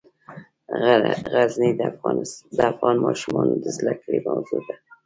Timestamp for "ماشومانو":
3.05-3.53